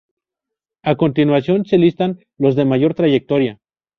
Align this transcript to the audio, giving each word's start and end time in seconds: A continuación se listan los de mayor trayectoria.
A 0.81 0.95
continuación 0.95 1.63
se 1.63 1.77
listan 1.77 2.25
los 2.39 2.55
de 2.55 2.65
mayor 2.65 2.95
trayectoria. 2.95 3.59